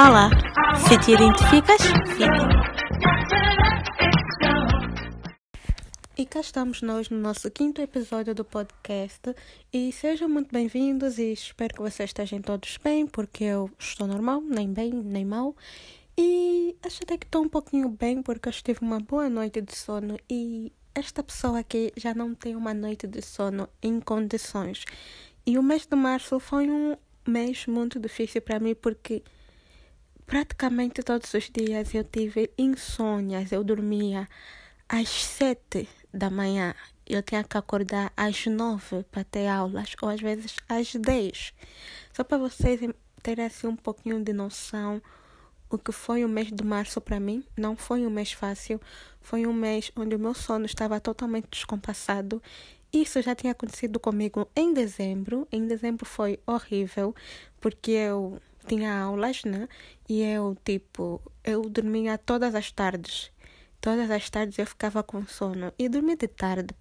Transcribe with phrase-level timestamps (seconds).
[0.00, 0.30] Olá,
[0.76, 1.82] se te identificas,
[2.14, 2.48] fica.
[6.16, 9.34] E cá estamos nós no nosso quinto episódio do podcast
[9.72, 14.40] e sejam muito bem-vindos e espero que vocês estejam todos bem, porque eu estou normal,
[14.40, 15.56] nem bem, nem mal.
[16.16, 19.76] E acho até que estou um pouquinho bem porque eu tive uma boa noite de
[19.76, 24.84] sono e esta pessoa aqui já não tem uma noite de sono em condições.
[25.44, 26.96] E o mês de março foi um
[27.26, 29.24] mês muito difícil para mim porque
[30.28, 33.50] praticamente todos os dias eu tive insônias.
[33.50, 34.28] Eu dormia
[34.86, 36.74] às sete da manhã.
[37.06, 41.54] Eu tinha que acordar às nove para ter aulas, ou às vezes às dez.
[42.12, 42.78] Só para vocês
[43.22, 45.00] terem assim um pouquinho de noção
[45.70, 47.42] o que foi o mês de março para mim.
[47.56, 48.78] Não foi um mês fácil.
[49.22, 52.42] Foi um mês onde o meu sono estava totalmente descompassado.
[52.92, 55.48] Isso já tinha acontecido comigo em dezembro.
[55.50, 57.14] Em dezembro foi horrível,
[57.60, 59.68] porque eu tinha aulas, né?
[60.08, 63.30] E eu, tipo, eu dormia todas as tardes.
[63.80, 65.72] Todas as tardes eu ficava com sono.
[65.78, 66.74] E dormir de tarde,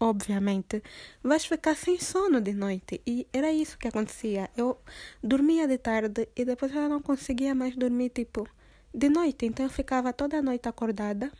[0.00, 0.82] obviamente,
[1.22, 3.00] vais ficar sem sono de noite.
[3.06, 4.50] E era isso que acontecia.
[4.56, 4.78] Eu
[5.22, 8.48] dormia de tarde e depois eu não conseguia mais dormir, tipo,
[8.92, 9.46] de noite.
[9.46, 11.30] Então eu ficava toda a noite acordada.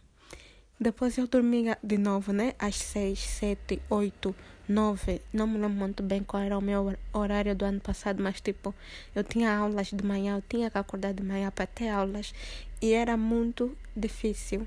[0.80, 2.54] Depois eu dormia de novo, né?
[2.58, 4.34] Às seis, sete, oito,
[4.68, 5.20] nove.
[5.32, 8.74] Não me lembro muito bem qual era o meu horário do ano passado, mas tipo,
[9.14, 12.34] eu tinha aulas de manhã, eu tinha que acordar de manhã para ter aulas.
[12.80, 14.66] E era muito difícil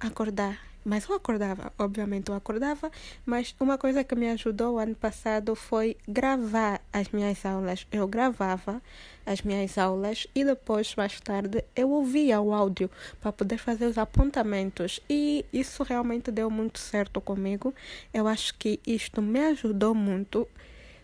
[0.00, 2.90] acordar mas eu acordava, obviamente eu acordava,
[3.24, 7.86] mas uma coisa que me ajudou ano passado foi gravar as minhas aulas.
[7.92, 8.82] Eu gravava
[9.24, 13.98] as minhas aulas e depois, mais tarde, eu ouvia o áudio para poder fazer os
[13.98, 15.00] apontamentos.
[15.08, 17.74] E isso realmente deu muito certo comigo.
[18.12, 20.48] Eu acho que isto me ajudou muito.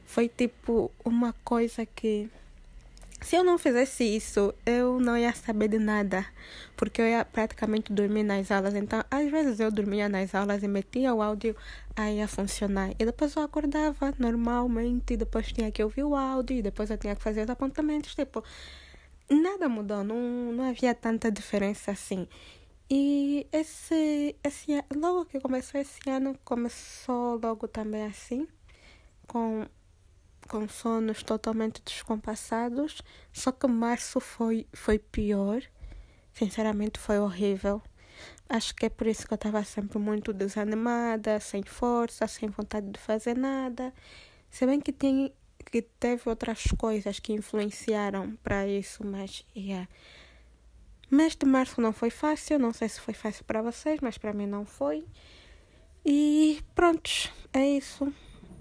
[0.05, 2.29] Foi tipo uma coisa que
[3.21, 6.25] se eu não fizesse isso, eu não ia saber de nada,
[6.77, 8.75] porque eu ia praticamente dormir nas aulas.
[8.75, 11.57] Então, às vezes eu dormia nas aulas e metia o áudio,
[11.97, 12.93] aí ia funcionar.
[12.99, 17.17] E depois eu acordava normalmente, depois tinha que ouvir o áudio, e depois eu tinha
[17.17, 18.15] que fazer os apontamentos.
[18.15, 18.43] Tipo,
[19.29, 22.27] nada mudou, não, não havia tanta diferença assim.
[22.91, 28.49] E esse, esse logo que começou esse ano, começou logo também assim,
[29.27, 29.67] com
[30.49, 33.03] com sonos totalmente descompassados.
[33.33, 35.63] Só que março foi, foi pior.
[36.33, 37.83] Sinceramente, foi horrível.
[38.49, 42.91] Acho que é por isso que eu estava sempre muito desanimada, sem força, sem vontade
[42.91, 43.93] de fazer nada.
[44.51, 45.33] Se bem que, tem,
[45.71, 49.87] que teve outras coisas que influenciaram para isso, mas yeah.
[51.11, 54.33] Mês de março não foi fácil, não sei se foi fácil para vocês, mas para
[54.33, 55.07] mim não foi.
[56.05, 57.11] E pronto,
[57.53, 58.13] é isso.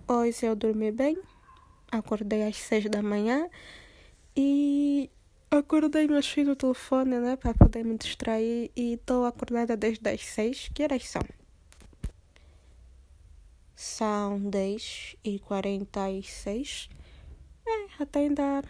[0.08, 1.18] Hoje eu dormi bem.
[1.92, 3.50] Acordei às seis da manhã
[4.36, 5.10] e
[5.50, 10.22] acordei meus filhos no telefone, né, para poder me distrair e estou acordada desde as
[10.22, 10.70] seis.
[10.74, 11.22] Que horas são?
[13.76, 16.90] São dez e quarenta e seis.
[17.66, 18.64] É, até ainda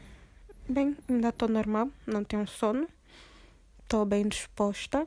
[0.70, 2.88] bem, ainda estou normal, não tenho sono.
[3.82, 5.06] Estou bem disposta,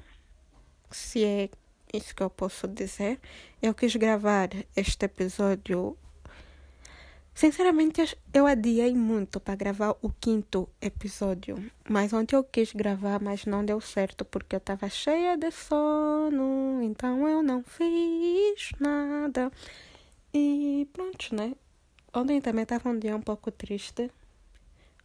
[0.90, 1.50] se é
[1.92, 3.20] isso que eu posso dizer.
[3.60, 5.98] Eu quis gravar este episódio
[7.34, 11.56] Sinceramente, eu adiei muito para gravar o quinto episódio.
[11.88, 16.82] Mas ontem eu quis gravar, mas não deu certo porque eu estava cheia de sono.
[16.82, 19.50] Então eu não fiz nada.
[20.34, 21.54] E pronto, né?
[22.12, 24.10] Ontem também estava um dia um pouco triste.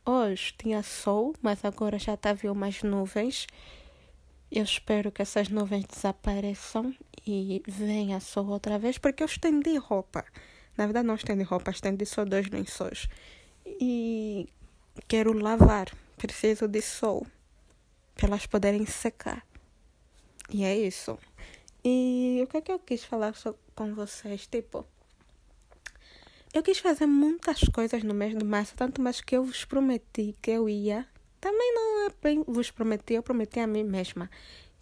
[0.05, 3.47] Hoje tinha sol, mas agora já estava umas nuvens.
[4.51, 6.93] Eu espero que essas nuvens desapareçam
[7.25, 10.23] e venha sol outra vez, porque eu estendi roupa.
[10.77, 13.07] Na verdade, não estende roupa, estende só dois lençóis.
[13.65, 14.47] E
[15.07, 15.91] quero lavar.
[16.17, 17.25] Preciso de sol
[18.15, 19.45] para elas poderem secar.
[20.49, 21.17] E é isso.
[21.83, 23.33] E o que é que eu quis falar
[23.75, 24.47] com vocês?
[24.47, 24.85] Tipo,
[26.53, 30.35] eu quis fazer muitas coisas no mês de março, tanto mais que eu vos prometi
[30.41, 31.05] que eu ia.
[31.41, 34.29] Também não é bem vos prometi, eu prometi a mim mesma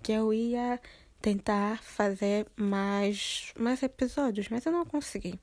[0.03, 0.79] que eu ia
[1.21, 5.39] tentar fazer mais, mais episódios, mas eu não consegui.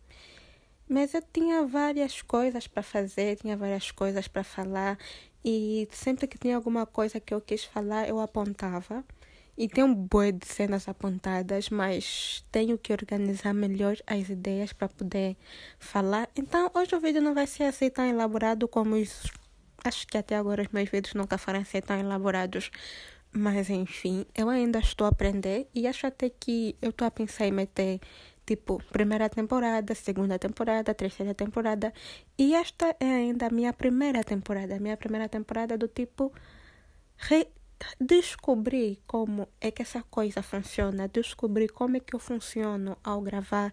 [0.91, 4.99] Mas eu tinha várias coisas para fazer, tinha várias coisas para falar
[5.45, 9.05] e sempre que tinha alguma coisa que eu quis falar, eu apontava.
[9.57, 14.89] E tem um boi de cenas apontadas, mas tenho que organizar melhor as ideias para
[14.89, 15.37] poder
[15.79, 16.29] falar.
[16.35, 18.97] Então, hoje o vídeo não vai ser assim tão elaborado como.
[19.85, 22.69] Acho que até agora os meus vídeos nunca foram assim tão elaborados.
[23.33, 27.47] Mas enfim, eu ainda estou a aprender e acho até que eu estou a pensar
[27.47, 28.01] em meter
[28.51, 31.93] tipo, primeira temporada, segunda temporada, terceira temporada.
[32.37, 34.81] E esta é ainda a minha primeira temporada.
[34.81, 36.33] Minha primeira temporada do tipo
[38.01, 43.73] descobrir como é que essa coisa funciona, descobrir como é que eu funciono ao gravar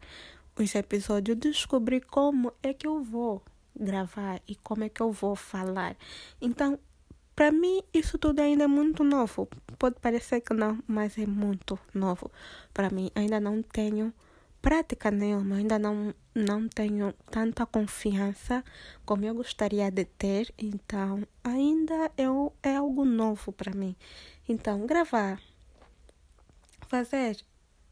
[0.55, 3.41] os episódios, descobrir como é que eu vou
[3.75, 5.95] gravar e como é que eu vou falar.
[6.39, 6.77] Então,
[7.35, 9.47] para mim, isso tudo ainda é muito novo.
[9.79, 12.31] Pode parecer que não, mas é muito novo.
[12.73, 14.13] Para mim, ainda não tenho
[14.67, 18.61] prática nenhuma, ainda não, não tenho tanta confiança
[19.05, 22.25] como eu gostaria de ter, então ainda é,
[22.61, 23.95] é algo novo para mim.
[24.45, 25.41] Então, gravar,
[26.85, 27.37] fazer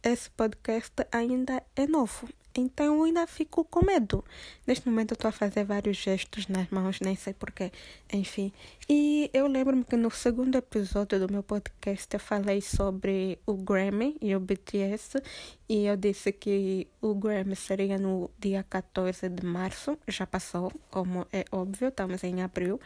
[0.03, 4.23] esse podcast ainda é novo, então eu ainda fico com medo.
[4.65, 7.71] Neste momento eu estou a fazer vários gestos nas mãos, nem sei porquê.
[8.11, 8.51] Enfim.
[8.89, 14.15] E eu lembro-me que no segundo episódio do meu podcast eu falei sobre o Grammy
[14.21, 15.21] e o BTS.
[15.67, 19.97] E eu disse que o Grammy seria no dia 14 de março.
[20.07, 22.79] Já passou, como é óbvio, estamos em abril.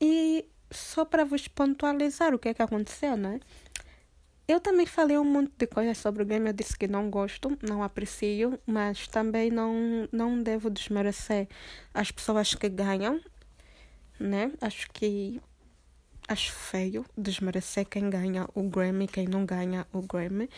[0.00, 3.40] E só para vos pontualizar o que é que aconteceu, não é?
[4.48, 6.48] Eu também falei um monte de coisas sobre o game.
[6.48, 11.48] Eu disse que não gosto, não aprecio, mas também não, não devo desmerecer
[11.92, 13.20] as pessoas que ganham,
[14.20, 14.52] né?
[14.60, 15.40] Acho que
[16.28, 20.48] acho feio desmerecer quem ganha o Grammy, quem não ganha o Grammy.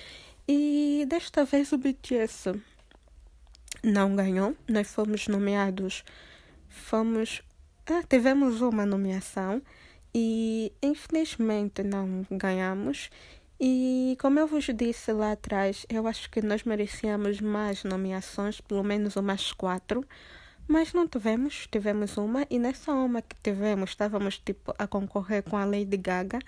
[0.46, 2.52] E desta vez o BTS
[3.82, 4.56] não ganhou.
[4.68, 6.04] Nós fomos nomeados,
[6.68, 7.42] fomos,
[7.86, 9.62] ah, tivemos uma nomeação
[10.14, 13.10] e infelizmente não ganhamos.
[13.60, 18.84] E como eu vos disse lá atrás, eu acho que nós merecíamos mais nomeações, pelo
[18.84, 20.06] menos umas quatro,
[20.68, 25.56] mas não tivemos, tivemos uma, e nessa uma que tivemos, estávamos tipo a concorrer com
[25.56, 26.38] a Lady Gaga.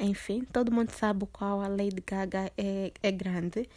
[0.00, 3.68] Enfim, todo mundo sabe qual a Lady Gaga é, é grande.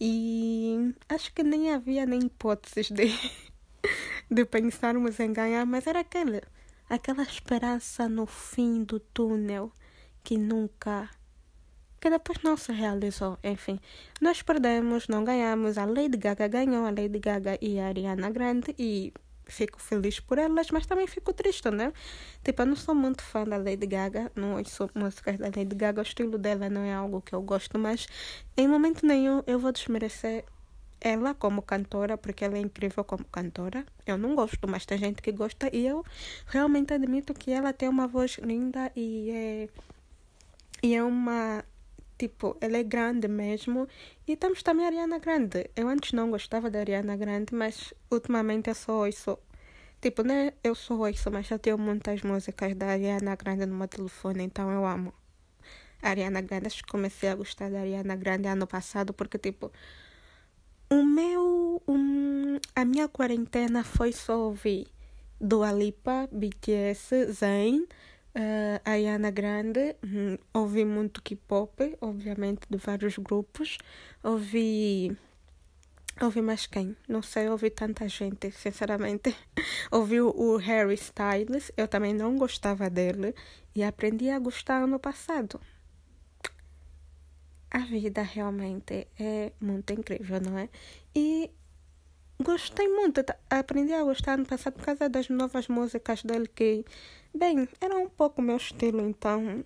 [0.00, 3.06] E acho que nem havia nem hipóteses de,
[4.28, 6.42] de pensarmos em ganhar, mas era aquele,
[6.90, 9.70] aquela esperança no fim do túnel
[10.24, 11.08] que nunca
[12.04, 13.38] que depois não se realizou.
[13.42, 13.80] Enfim,
[14.20, 15.78] nós perdemos, não ganhamos.
[15.78, 19.10] A Lady Gaga ganhou, a Lady Gaga e a Ariana Grande, e
[19.46, 21.94] fico feliz por elas, mas também fico triste, né?
[22.44, 26.00] Tipo, eu não sou muito fã da Lady Gaga, não ouço músicas da Lady Gaga,
[26.00, 28.06] o estilo dela não é algo que eu gosto, mas
[28.54, 30.44] em momento nenhum eu vou desmerecer
[31.00, 33.86] ela como cantora, porque ela é incrível como cantora.
[34.04, 36.04] Eu não gosto, mas tem gente que gosta e eu
[36.48, 39.68] realmente admito que ela tem uma voz linda e é,
[40.82, 41.64] e é uma
[42.16, 43.88] Tipo, ela é grande mesmo.
[44.26, 45.70] E temos também a Ariana Grande.
[45.74, 49.38] Eu antes não gostava da Ariana Grande, mas ultimamente eu só ouço.
[50.00, 50.52] Tipo, né?
[50.62, 54.70] Eu só ouço, mas já tenho muitas músicas da Ariana Grande no meu telefone, então
[54.70, 55.12] eu amo.
[56.02, 59.72] A Ariana Grande, acho que comecei a gostar da Ariana Grande ano passado, porque, tipo,
[60.90, 61.82] o meu.
[61.88, 64.86] Um, a minha quarentena foi só ouvir
[65.40, 67.86] Dua Lipa, BTS, Zayn.
[68.36, 73.78] Uh, a Grande, hum, ouvi muito K-pop, obviamente de vários grupos.
[74.24, 75.16] Ouvi.
[76.20, 76.96] Ouvi mais quem?
[77.08, 79.36] Não sei, ouvi tanta gente, sinceramente.
[79.90, 83.34] ouvi o Harry Styles, eu também não gostava dele
[83.74, 85.60] e aprendi a gostar ano passado.
[87.70, 90.68] A vida realmente é muito incrível, não é?
[91.14, 91.50] E
[92.42, 96.84] gostei muito, aprendi a gostar ano passado por causa das novas músicas dele que
[97.36, 99.64] Bem, era um pouco o meu estilo, então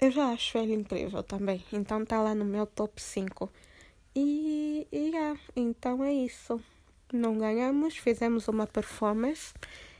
[0.00, 1.64] eu já acho ele incrível também.
[1.72, 3.50] Então tá lá no meu top 5.
[4.14, 6.60] E, e yeah, então é isso.
[7.12, 9.52] Não ganhamos, fizemos uma performance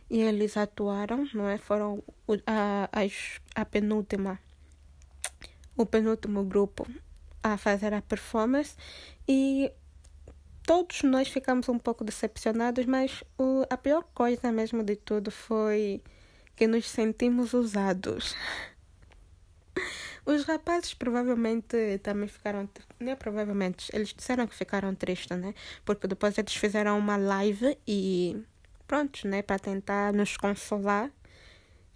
[0.08, 1.58] e eles atuaram, não é?
[1.58, 2.04] Foram
[2.46, 4.38] a, a, a penúltima,
[5.76, 6.86] o penúltimo grupo
[7.42, 8.76] a fazer a performance
[9.26, 9.72] e
[10.62, 16.00] todos nós ficamos um pouco decepcionados, mas o, a pior coisa mesmo de tudo foi
[16.56, 18.34] que nos sentimos usados.
[20.24, 25.54] Os rapazes provavelmente também ficaram, não é provavelmente, eles disseram que ficaram tristes, né?
[25.84, 28.42] Porque depois eles fizeram uma live e
[28.88, 29.42] pronto, né?
[29.42, 31.12] Para tentar nos consolar.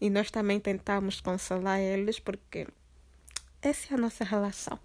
[0.00, 2.68] E nós também tentamos consolar eles porque
[3.60, 4.78] essa é a nossa relação.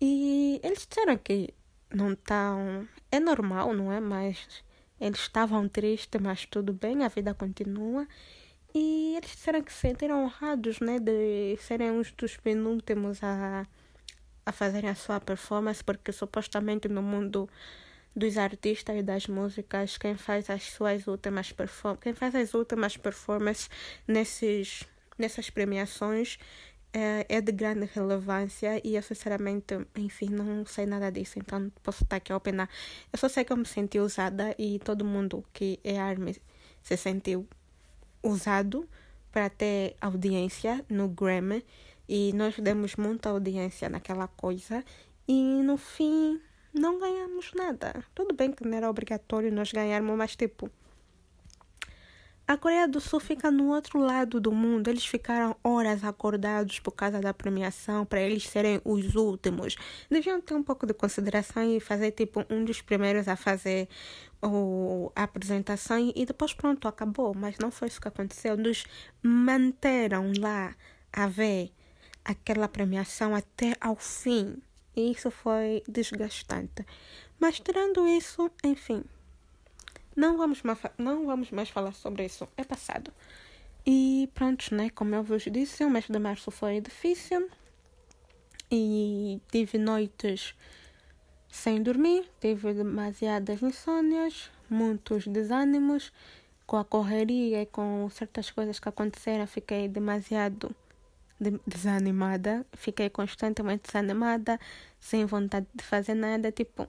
[0.00, 1.52] E eles disseram que
[1.94, 2.88] não estão.
[3.10, 4.00] É normal, não é?
[4.00, 4.64] Mas
[5.00, 8.06] eles estavam tristes, mas tudo bem, a vida continua.
[8.74, 13.66] E eles disseram que se sentiram honrados, né, de serem uns dos penúltimos a,
[14.44, 17.48] a fazerem a sua performance, porque supostamente no mundo
[18.14, 22.96] dos artistas e das músicas, quem faz as suas últimas performances, quem faz as últimas
[22.96, 23.70] performances
[24.06, 24.84] nesses,
[25.16, 26.38] nessas premiações
[26.92, 32.02] é, é de grande relevância e eu sinceramente, enfim, não sei nada disso, então posso
[32.04, 32.68] estar aqui a opinar.
[33.12, 36.36] Eu só sei que eu me senti usada e todo mundo que é ARMY
[36.82, 37.46] se sentiu
[38.22, 38.88] usado
[39.32, 41.64] para ter audiência no Grammy.
[42.08, 44.82] E nós demos muita audiência naquela coisa
[45.26, 46.40] e no fim
[46.72, 48.02] não ganhamos nada.
[48.14, 50.70] Tudo bem que não era obrigatório nós ganharmos, mas tipo.
[52.48, 54.88] A Coreia do Sul fica no outro lado do mundo.
[54.88, 59.76] Eles ficaram horas acordados por causa da premiação, para eles serem os últimos.
[60.10, 63.86] Deviam ter um pouco de consideração e fazer tipo um dos primeiros a fazer
[64.42, 67.34] o, a apresentação e depois pronto, acabou.
[67.34, 68.56] Mas não foi isso que aconteceu.
[68.56, 68.86] Nos
[69.22, 70.74] manteram lá
[71.12, 71.70] a ver
[72.24, 74.56] aquela premiação até ao fim.
[74.96, 76.82] E isso foi desgastante.
[77.38, 79.04] Mas tirando isso, enfim,
[80.18, 82.48] não vamos mais, não vamos mais falar sobre isso.
[82.56, 83.12] É passado.
[83.86, 84.90] E pronto, né?
[84.90, 87.48] Como eu vos disse, o mês de março foi difícil.
[88.70, 90.54] E tive noites
[91.48, 96.12] sem dormir, tive demasiadas insônias, muitos desânimos.
[96.66, 100.74] Com a correria e com certas coisas que aconteceram, fiquei demasiado
[101.64, 102.66] desanimada.
[102.72, 104.58] Fiquei constantemente desanimada,
[104.98, 106.50] sem vontade de fazer nada.
[106.50, 106.88] Tipo,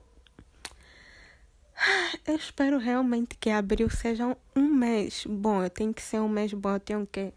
[2.26, 5.62] eu espero realmente que abril seja um mês bom.
[5.62, 6.74] Eu tenho que ser um mês bom.
[6.74, 7.32] Eu tenho que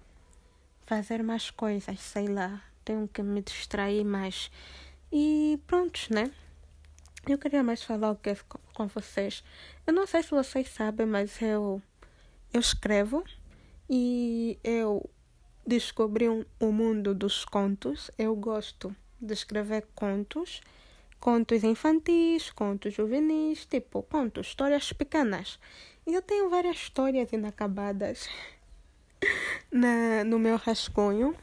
[0.85, 2.61] fazer mais coisas, sei lá.
[2.83, 4.51] Tenho que me distrair mais.
[5.11, 6.31] E pronto, né?
[7.27, 8.35] Eu queria mais falar o que
[8.73, 9.43] com vocês.
[9.87, 11.81] Eu não sei se vocês sabem, mas eu,
[12.53, 13.23] eu escrevo
[13.89, 15.09] e eu
[15.65, 18.11] descobri um, o mundo dos contos.
[18.17, 20.61] Eu gosto de escrever contos
[21.23, 25.57] contos infantis, contos juvenis, tipo contos, histórias pequenas.
[26.05, 28.27] E eu tenho várias histórias inacabadas
[29.71, 31.33] na, no meu rascunho,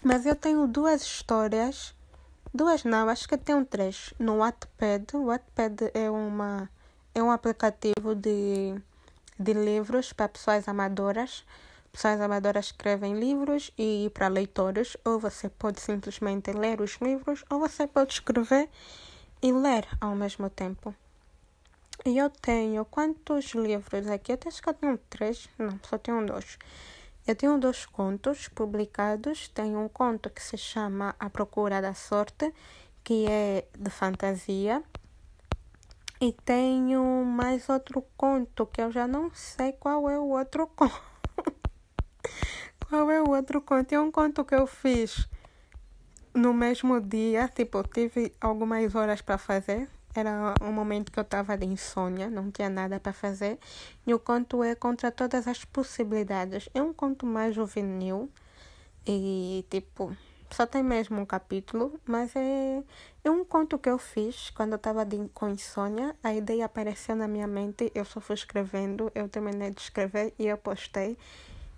[0.00, 1.92] mas eu tenho duas histórias,
[2.54, 5.16] duas não, acho que tenho três, no Wattpad.
[5.16, 6.70] O Wattpad é, uma,
[7.12, 8.80] é um aplicativo de,
[9.36, 11.44] de livros para pessoas amadoras.
[11.94, 17.60] Pessoas amadoras escrevem livros e para leitores, ou você pode simplesmente ler os livros, ou
[17.60, 18.68] você pode escrever
[19.40, 20.92] e ler ao mesmo tempo.
[22.04, 24.32] E eu tenho quantos livros aqui?
[24.32, 26.58] Eu acho que eu tenho três, não, só tenho dois.
[27.24, 29.46] Eu tenho dois contos publicados.
[29.46, 32.52] Tenho um conto que se chama A Procura da Sorte,
[33.04, 34.82] que é de fantasia.
[36.20, 41.13] E tenho mais outro conto que eu já não sei qual é o outro conto.
[42.88, 43.92] Qual é o outro conto?
[43.92, 45.28] É um conto que eu fiz
[46.34, 47.48] no mesmo dia.
[47.48, 49.88] Tipo, tive algumas horas para fazer.
[50.14, 53.58] Era um momento que eu estava de insônia, não tinha nada para fazer.
[54.06, 56.68] E o conto é Contra Todas as Possibilidades.
[56.72, 58.30] É um conto mais juvenil.
[59.06, 60.16] E, tipo,
[60.50, 62.82] só tem mesmo um capítulo, mas é,
[63.24, 66.14] é um conto que eu fiz quando eu estava com insônia.
[66.22, 70.46] A ideia apareceu na minha mente, eu só fui escrevendo, eu terminei de escrever e
[70.46, 71.18] eu postei.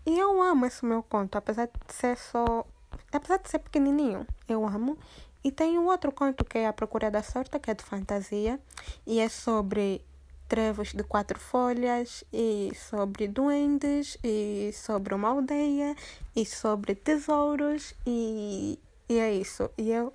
[0.07, 2.65] E eu amo esse meu conto, apesar de ser só.
[3.13, 4.97] Apesar de ser pequenininho, eu amo.
[5.43, 8.61] E tem um outro conto que é A Procura da Sorte, que é de fantasia.
[9.05, 10.01] E é sobre
[10.49, 15.97] trevos de quatro folhas, e sobre duendes, e sobre uma aldeia,
[16.35, 19.69] e sobre tesouros, e, e é isso.
[19.77, 20.13] E eu,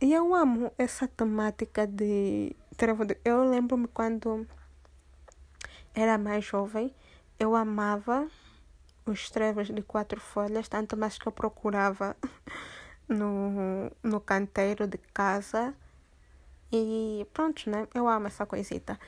[0.00, 3.04] e eu amo essa temática de trevo.
[3.04, 4.46] De, eu lembro-me quando
[5.94, 6.92] era mais jovem,
[7.38, 8.28] eu amava
[9.10, 12.16] os trevos de quatro folhas, tanto mais que eu procurava
[13.08, 15.74] no, no canteiro de casa.
[16.72, 17.88] E pronto, né?
[17.94, 18.98] Eu amo essa coisita.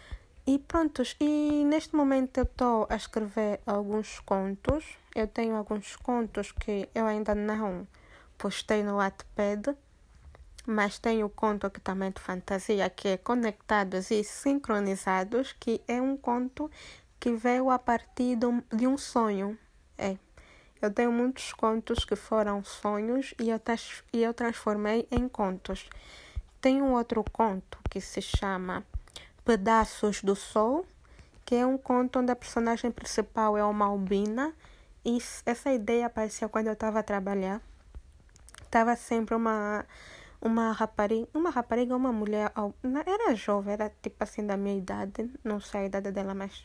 [0.45, 4.85] E prontos, e neste momento eu estou a escrever alguns contos.
[5.15, 7.87] Eu tenho alguns contos que eu ainda não
[8.37, 9.77] postei no Wattpad,
[10.67, 16.03] mas tenho o conto aqui também de fantasia que é Conectados e Sincronizados, que é
[16.03, 16.69] um conto
[17.21, 19.57] que veio a partir de um sonho.
[19.97, 20.17] É.
[20.81, 23.61] Eu tenho muitos contos que foram sonhos e eu,
[24.13, 25.89] e eu transformei em contos.
[26.61, 28.85] Tem um outro conto que se chama
[29.45, 30.85] Pedaços do Sol,
[31.45, 34.53] que é um conto onde a personagem principal é uma albina.
[35.05, 37.61] E essa ideia apareceu quando eu estava a trabalhar.
[38.65, 39.85] Estava sempre uma
[40.43, 42.53] uma rapariga, uma rapariga, uma mulher,
[43.07, 46.65] era jovem, era tipo assim da minha idade, não sei a idade dela, mas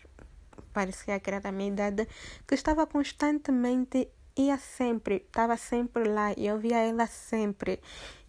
[0.78, 2.08] parecia que era da minha idade,
[2.46, 4.08] que estava constantemente,
[4.38, 7.82] ia sempre, estava sempre lá e eu via ela sempre.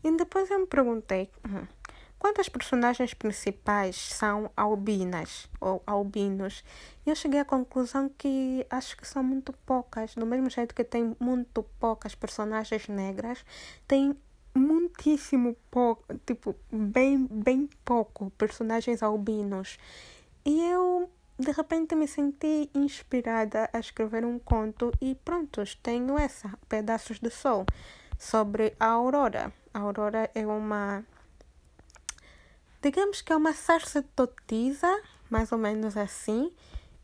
[0.02, 1.66] E depois eu me perguntei, hum,
[2.18, 6.64] quantas personagens principais são albinas ou albinos?
[7.04, 10.14] E eu cheguei à conclusão que acho que são muito poucas.
[10.14, 13.44] Do mesmo jeito que tem muito poucas personagens negras,
[13.86, 14.16] tem
[14.54, 19.78] muitíssimo pouco, tipo, bem, bem pouco personagens albinos.
[20.46, 26.52] E eu de repente me senti inspirada a escrever um conto e pronto, tenho essa,
[26.68, 27.64] Pedaços de Sol.
[28.18, 29.52] sobre a Aurora.
[29.72, 31.04] A Aurora é uma.
[32.82, 34.88] Digamos que é uma sacerdotisa,
[35.30, 36.52] mais ou menos assim,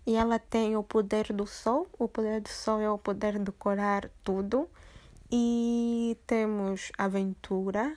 [0.06, 1.86] e ela tem o poder do sol.
[1.98, 4.68] O poder do sol é o poder de curar tudo.
[5.30, 7.96] E temos aventura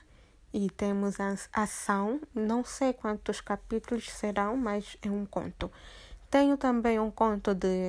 [0.52, 1.16] e temos
[1.52, 2.20] ação.
[2.34, 5.70] Não sei quantos capítulos serão, mas é um conto.
[6.30, 7.88] Tenho também um conto de,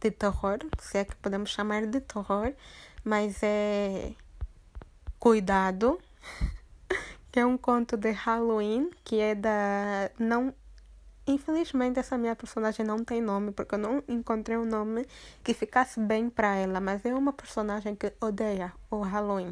[0.00, 2.52] de terror, se é que podemos chamar de terror,
[3.04, 4.12] mas é
[5.18, 5.98] Cuidado,
[7.32, 10.10] que é um conto de Halloween, que é da.
[10.18, 10.54] Não
[11.26, 15.04] Infelizmente, essa minha personagem não tem nome, porque eu não encontrei um nome
[15.42, 19.50] que ficasse bem para ela, mas é uma personagem que odeia o Halloween.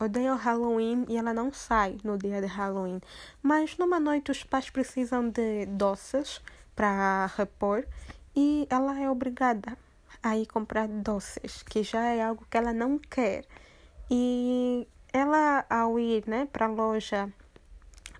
[0.00, 2.98] Odeia o Halloween e ela não sai no dia de Halloween.
[3.42, 6.40] Mas numa noite os pais precisam de doces
[6.74, 7.86] para repor
[8.34, 9.76] e ela é obrigada
[10.22, 13.44] a ir comprar doces, que já é algo que ela não quer.
[14.10, 17.32] E ela, ao ir né, para a loja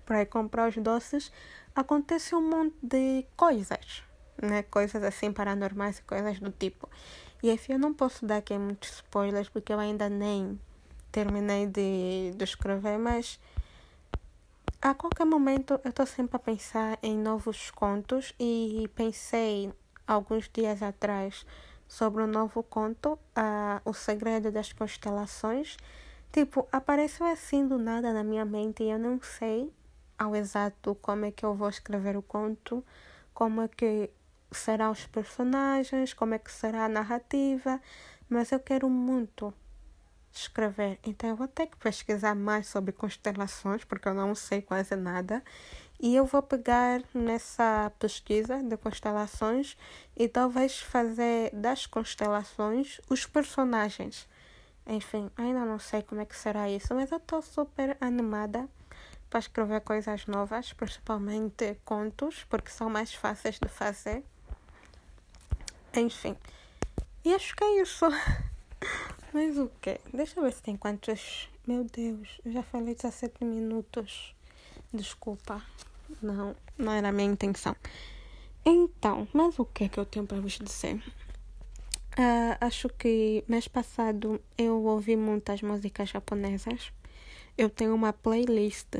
[0.05, 1.31] para comprar os doces,
[1.75, 4.03] acontece um monte de coisas,
[4.41, 4.63] né?
[4.63, 6.89] Coisas assim paranormais e coisas do tipo.
[7.41, 10.59] E enfim, eu não posso dar aqui muitos spoilers porque eu ainda nem
[11.11, 13.39] terminei de, de escrever, mas
[14.83, 19.71] a qualquer momento eu estou sempre a pensar em novos contos e pensei
[20.05, 21.45] alguns dias atrás
[21.87, 25.77] sobre um novo conto, uh, O Segredo das Constelações.
[26.33, 29.71] Tipo, apareceu assim do nada na minha mente e eu não sei
[30.19, 32.83] ao exato como é que eu vou escrever o conto,
[33.33, 34.09] como é que
[34.51, 37.79] serão os personagens, como é que será a narrativa,
[38.27, 39.53] mas eu quero muito
[40.39, 40.99] escrever.
[41.03, 45.43] Então eu vou ter que pesquisar mais sobre constelações, porque eu não sei quase nada.
[45.99, 49.77] E eu vou pegar nessa pesquisa de constelações
[50.17, 54.27] e talvez fazer das constelações os personagens.
[54.85, 58.67] Enfim, ainda não sei como é que será isso, mas eu estou super animada
[59.29, 64.23] para escrever coisas novas, principalmente contos, porque são mais fáceis de fazer.
[65.95, 66.35] Enfim,
[67.23, 68.05] e acho que é isso.
[69.33, 69.99] Mas o quê?
[70.13, 71.49] Deixa eu ver se tem quantos.
[71.65, 74.35] Meu Deus, eu já falei 17 minutos.
[74.93, 75.59] Desculpa.
[76.21, 77.75] Não, não era a minha intenção.
[78.63, 80.95] Então, mas o que é que eu tenho para vos dizer?
[82.13, 86.93] Uh, acho que mês passado eu ouvi muitas músicas japonesas.
[87.57, 88.97] Eu tenho uma playlist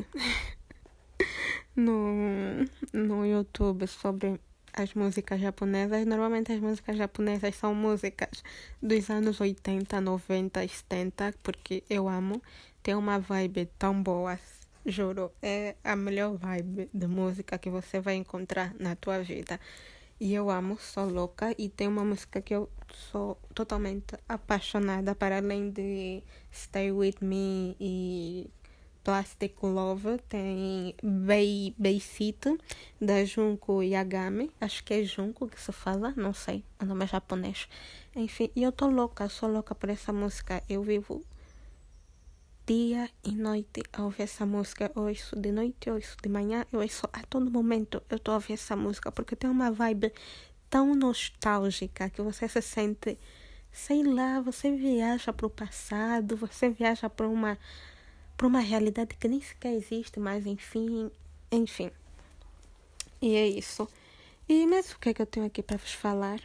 [1.76, 4.40] no, no YouTube sobre
[4.74, 6.06] as músicas japonesas.
[6.06, 8.44] Normalmente as músicas japonesas são músicas
[8.82, 12.42] dos anos 80, 90, 70, porque eu amo.
[12.82, 14.40] Tem uma vibe tão boa,
[14.86, 15.32] juro.
[15.42, 19.60] É a melhor vibe de música que você vai encontrar na tua vida.
[20.20, 21.54] E eu amo, sou louca.
[21.58, 22.70] E tem uma música que eu
[23.12, 28.50] sou totalmente apaixonada, para além de Stay With Me e
[29.04, 32.58] Plastic Love, tem Bei, Beisit,
[33.02, 37.08] da Junko Yagami, acho que é Junko que se fala, não sei, o nome é
[37.08, 37.68] japonês.
[38.16, 40.64] Enfim, e eu tô louca, sou louca por essa música.
[40.70, 41.24] Eu vivo
[42.66, 44.92] dia e noite a ouvir essa música.
[44.96, 48.02] Eu ouço de noite, eu ouço de manhã, eu ouço a todo momento.
[48.10, 50.14] Eu tô ouvir essa música porque tem uma vibe
[50.70, 53.18] tão nostálgica que você se sente,
[53.72, 57.58] sei lá, você viaja para o passado, você viaja para uma
[58.38, 61.12] para uma realidade que nem sequer existe, mas enfim,
[61.52, 61.92] enfim.
[63.22, 63.88] E é isso.
[64.48, 66.40] E mas o que é que eu tenho aqui para vos falar?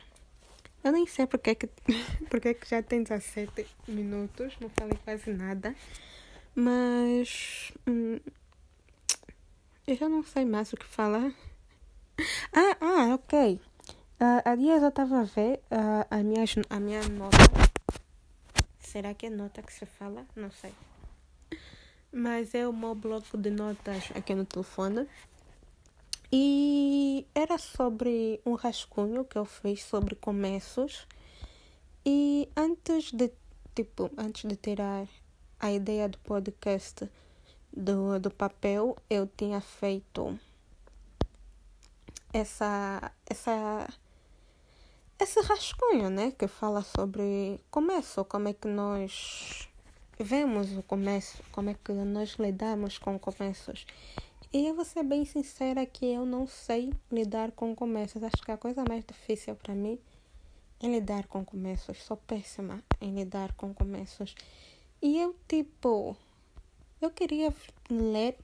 [0.85, 1.69] Eu nem sei porque é que,
[2.31, 5.75] porque é que já tem 17 minutos, não falei quase nada.
[6.55, 8.19] Mas hum,
[9.87, 11.33] eu já não sei mais o que falar.
[12.53, 13.61] Ah, ah, ok.
[14.21, 17.37] Uh, há dias eu estava a ver uh, a, minha, a minha nota.
[18.81, 20.27] Será que é nota que se fala?
[20.35, 20.75] Não sei.
[22.13, 25.07] Mas é o meu bloco de notas aqui no telefone.
[26.33, 31.07] E era sobre um rascunho que eu fiz sobre começos.
[32.05, 33.31] E antes de,
[33.75, 35.07] tipo, antes de tirar
[35.61, 37.09] a ideia do podcast
[37.73, 40.39] do, do papel, eu tinha feito
[42.33, 43.89] essa, essa,
[45.19, 46.31] esse rascunho, né?
[46.31, 49.68] Que fala sobre começo, como é que nós
[50.19, 53.87] vemos o começo, como é que nós lidamos com começos.
[54.53, 58.23] E eu vou ser bem sincera que eu não sei lidar com começos.
[58.23, 59.99] Acho que a coisa mais difícil para mim
[60.81, 62.03] é lidar com começos.
[62.03, 64.35] Sou péssima em lidar com começos.
[65.03, 66.17] E eu, tipo,
[67.01, 67.55] eu queria
[67.91, 68.39] ler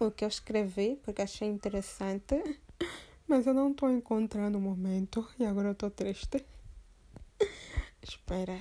[0.00, 2.60] o que eu escrevi, porque achei interessante.
[3.28, 5.28] Mas eu não estou encontrando o momento.
[5.38, 6.42] E agora eu estou triste.
[8.02, 8.60] Espera,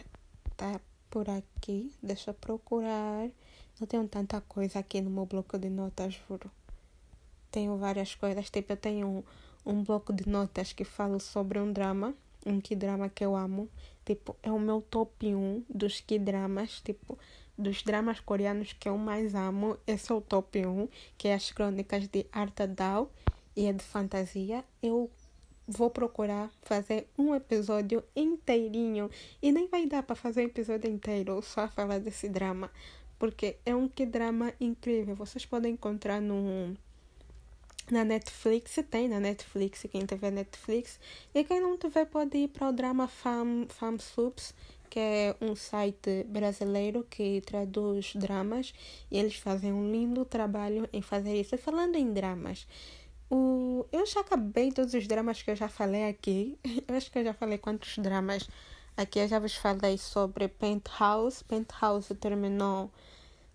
[0.56, 0.80] tá
[1.12, 1.92] por aqui.
[2.02, 3.30] Deixa eu procurar.
[3.80, 6.50] Não tenho tanta coisa aqui no meu bloco de notas, juro.
[7.52, 8.50] Tenho várias coisas.
[8.50, 9.24] Tipo, eu tenho um,
[9.66, 12.16] um bloco de notas que falo sobre um drama.
[12.46, 13.70] Um que drama que eu amo.
[14.06, 16.80] Tipo, é o meu top 1 dos que dramas.
[16.80, 17.20] Tipo,
[17.58, 19.78] dos dramas coreanos que eu mais amo.
[19.86, 23.12] Esse é o top 1, que é as crônicas de Arta Dao
[23.56, 24.64] e é de fantasia.
[24.82, 25.12] Eu
[25.72, 29.10] vou procurar fazer um episódio inteirinho
[29.42, 32.70] e nem vai dar para fazer um episódio inteiro só falar desse drama,
[33.18, 35.16] porque é um que drama incrível.
[35.16, 36.76] Vocês podem encontrar no
[37.90, 41.00] na Netflix, tem na Netflix, quem tiver Netflix,
[41.34, 43.98] e quem não tiver pode ir para o drama Fam, Fam
[44.90, 48.74] que é um site brasileiro que traduz dramas,
[49.10, 51.56] e eles fazem um lindo trabalho em fazer isso.
[51.56, 52.68] E falando em dramas,
[53.32, 56.60] o, eu já acabei todos os dramas que eu já falei aqui.
[56.86, 58.50] Eu acho que eu já falei quantos dramas
[58.98, 59.20] aqui.
[59.20, 61.42] Eu já vos falei sobre Penthouse.
[61.46, 62.92] Penthouse terminou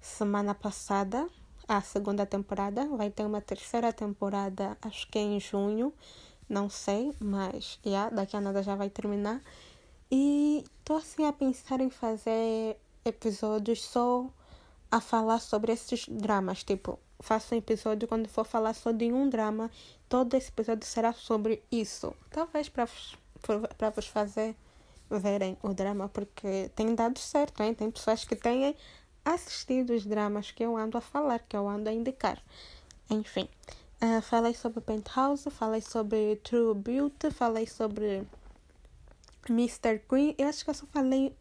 [0.01, 1.29] semana passada,
[1.69, 2.87] a segunda temporada.
[2.97, 5.93] Vai ter uma terceira temporada, acho que é em junho.
[6.49, 9.43] Não sei, mas yeah, daqui a nada já vai terminar.
[10.11, 14.27] E estou assim a pensar em fazer episódios só
[14.91, 19.29] a falar sobre esses dramas, tipo faço um episódio quando for falar só de um
[19.29, 19.71] drama.
[20.09, 22.15] Todo esse episódio será sobre isso.
[22.31, 24.55] Talvez para vos fazer
[25.11, 27.75] verem o drama, porque tem dado certo, hein?
[27.75, 28.75] Tem pessoas que têm
[29.25, 32.43] assistido os dramas que eu ando a falar, que eu ando a indicar.
[33.11, 33.49] Enfim,
[34.03, 38.27] uh, falei sobre Penthouse, falei sobre True Beauty, falei sobre
[39.49, 40.01] Mr.
[40.09, 40.35] Queen.
[40.39, 41.35] Eu acho que eu só falei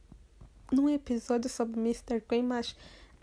[0.71, 2.21] num episódio sobre Mr.
[2.21, 2.75] Queen, mas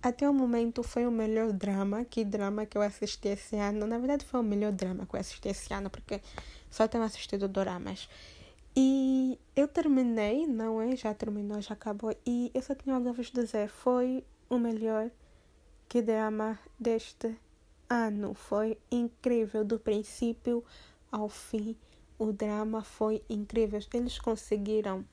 [0.03, 3.87] até o momento foi o melhor drama, que drama que eu assisti esse ano.
[3.87, 6.21] Na verdade foi o melhor drama que eu assisti esse ano, porque
[6.69, 8.09] só tenho assistido dramas.
[8.75, 10.97] E eu terminei, não é?
[10.97, 12.17] Já terminou, já acabou.
[12.27, 13.69] E eu só tenho algo a vos dizer.
[13.69, 15.11] Foi o melhor
[15.88, 17.37] que drama deste
[17.88, 18.35] ano.
[18.35, 20.65] Foi incrível, do princípio
[21.11, 21.77] ao fim.
[22.19, 23.79] O drama foi incrível.
[23.93, 25.05] Eles conseguiram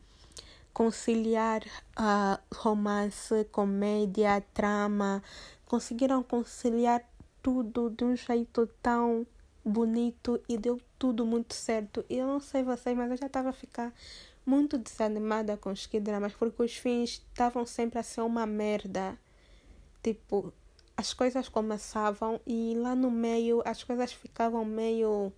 [0.73, 1.61] conciliar
[1.97, 5.23] uh, romance, comédia, trama,
[5.65, 7.03] conseguiram conciliar
[7.41, 9.25] tudo de um jeito tão
[9.63, 12.03] bonito e deu tudo muito certo.
[12.09, 13.93] Eu não sei vocês, mas eu já estava a ficar
[14.45, 19.17] muito desanimada com os K-dramas porque os fins estavam sempre a ser uma merda.
[20.01, 20.53] Tipo,
[20.97, 25.31] as coisas começavam e lá no meio as coisas ficavam meio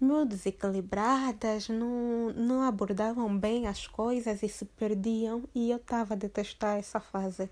[0.00, 5.44] meio desequilibradas, não, não abordavam bem as coisas e se perdiam.
[5.54, 7.48] E eu estava a detestar essa fase.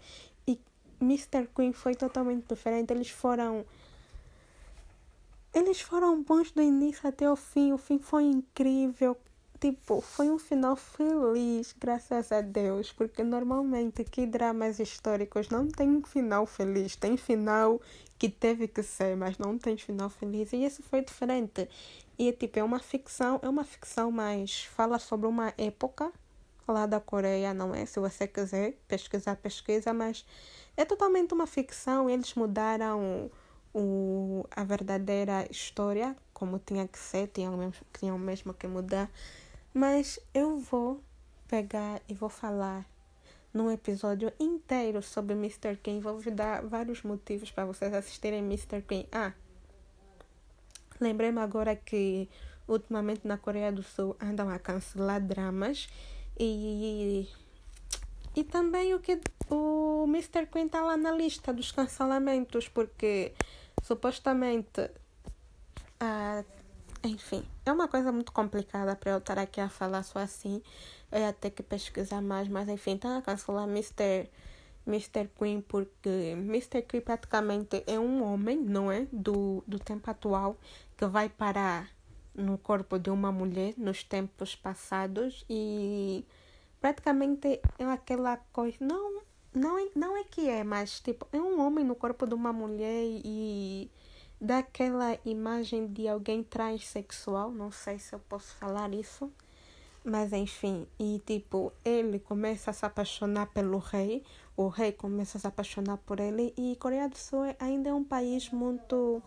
[0.47, 0.59] E
[1.01, 1.49] Mr.
[1.55, 2.93] Queen foi totalmente diferente.
[2.93, 3.65] Eles foram.
[5.53, 7.73] Eles foram bons do início até o fim.
[7.73, 9.17] O fim foi incrível.
[9.61, 12.93] Tipo, foi um final feliz, graças a Deus.
[12.93, 16.97] Porque normalmente que dramas históricos não tem um final feliz.
[16.97, 17.81] Tem final
[18.25, 20.51] que teve que ser, mas não tem final feliz.
[20.55, 21.69] E esse foi diferente.
[22.19, 26.11] E tipo, é uma ficção, é uma ficção, mas fala sobre uma época
[26.67, 27.85] lá da Coreia, não é?
[27.85, 30.25] Se você quiser pesquisar, pesquisa, mas
[30.75, 32.09] é totalmente uma ficção.
[32.09, 33.31] Eles mudaram
[33.75, 39.11] o, a verdadeira história, como tinha que ser, tinham mesmo, tinham mesmo que mudar.
[39.75, 40.99] Mas eu vou
[41.47, 42.87] pegar e vou falar
[43.55, 45.77] num episódio inteiro sobre Mr.
[45.77, 46.01] King.
[46.01, 48.83] Vou vos dar vários motivos para vocês assistirem Mr.
[48.83, 49.09] King.
[49.13, 49.33] Ah,
[51.01, 52.29] Lembrei-me agora que
[52.69, 55.89] ultimamente na Coreia do Sul andam a cancelar dramas
[56.39, 57.29] e
[58.37, 60.47] e também o que o Mr.
[60.47, 63.33] Queen está lá na lista dos cancelamentos porque
[63.83, 64.91] supostamente
[66.01, 66.43] ah,
[67.03, 70.63] enfim, é uma coisa muito complicada para eu estar aqui a falar só assim.
[71.15, 74.29] Eu ia ter que pesquisar mais, mas enfim, estão a cancelar Mr.
[74.85, 75.31] Mr.
[75.39, 76.83] Queen porque Mr.
[76.83, 79.07] Queen praticamente é um homem, não é?
[79.13, 80.57] Do, do tempo atual
[80.97, 81.89] que vai parar
[82.35, 86.25] no corpo de uma mulher nos tempos passados e
[86.81, 89.23] praticamente é aquela coisa não
[89.55, 92.53] não é, não é que é mas tipo é um homem no corpo de uma
[92.53, 93.89] mulher e
[94.41, 99.33] dá aquela imagem de alguém transexual não sei se eu posso falar isso
[100.05, 104.23] mas enfim e tipo ele começa a se apaixonar pelo rei
[104.57, 108.05] o rei começa a se apaixonar por ele e Coreia do Sul ainda é um
[108.05, 109.23] país muito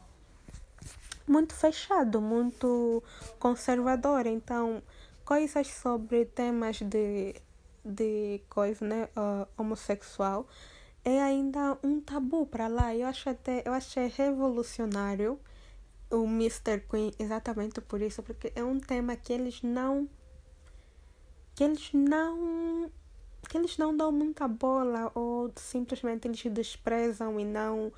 [1.28, 3.04] muito fechado, muito
[3.38, 4.26] conservador.
[4.26, 4.82] Então,
[5.26, 7.36] coisas sobre temas de,
[7.84, 10.48] de coisa, né, uh, homossexual
[11.04, 12.96] é ainda um tabu para lá.
[12.96, 15.40] Eu acho até, eu achei revolucionário
[16.10, 16.80] o Mr.
[16.90, 20.08] Queen exatamente por isso, porque é um tema que eles não
[21.58, 22.92] que eles não
[23.50, 27.92] que eles não dão muita bola ou simplesmente eles desprezam e não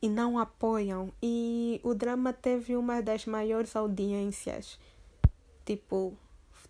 [0.00, 1.12] e não apoiam.
[1.20, 4.78] E o drama teve uma das maiores audiências.
[5.66, 6.16] Tipo,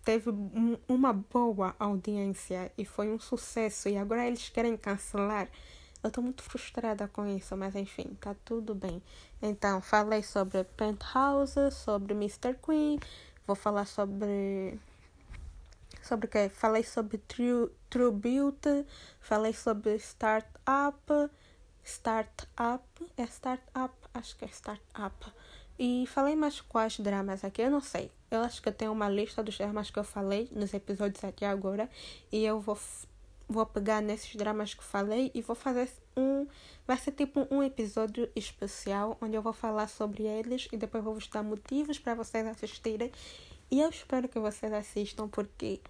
[0.03, 3.87] teve um, uma boa audiência e foi um sucesso.
[3.89, 5.49] E agora eles querem cancelar.
[6.03, 9.03] Eu estou muito frustrada com isso, mas enfim, tá tudo bem.
[9.43, 12.55] Então, falei sobre Penthouse, sobre Mr.
[12.55, 12.99] Queen,
[13.47, 14.81] vou falar sobre.
[16.03, 16.49] Sobre o quê?
[16.49, 17.71] Falei sobre True,
[19.21, 21.31] falei sobre Startup,
[21.85, 22.85] Startup,
[23.17, 25.33] é Startup, acho que é Startup.
[25.79, 28.11] E falei mais quais dramas aqui, eu não sei.
[28.31, 31.47] Eu acho que eu tenho uma lista dos dramas que eu falei nos episódios até
[31.47, 31.89] agora.
[32.31, 32.79] E eu vou,
[33.49, 36.47] vou pegar nesses dramas que falei e vou fazer um.
[36.87, 41.15] Vai ser tipo um episódio especial onde eu vou falar sobre eles e depois vou
[41.15, 43.11] vos dar motivos para vocês assistirem.
[43.71, 45.81] E eu espero que vocês assistam porque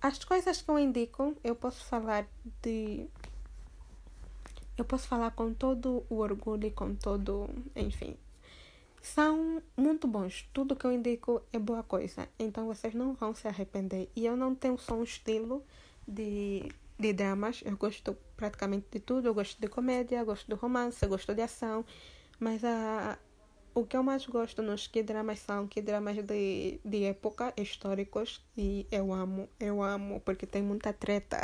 [0.00, 2.26] as coisas que eu indico eu posso falar
[2.62, 3.08] de
[4.78, 8.16] eu posso falar com todo o orgulho e com todo, enfim,
[9.02, 10.48] são muito bons.
[10.52, 12.28] Tudo que eu indico é boa coisa.
[12.38, 14.08] Então vocês não vão se arrepender.
[14.14, 15.64] E eu não tenho só um estilo
[16.06, 17.60] de, de dramas.
[17.64, 19.26] Eu gosto praticamente de tudo.
[19.26, 21.84] Eu gosto de comédia, gosto de romance, eu gosto de ação.
[22.38, 23.18] Mas a,
[23.74, 28.40] o que eu mais gosto nos que dramas são que dramas de, de época, históricos.
[28.56, 31.40] E eu amo, eu amo, porque tem muita treta.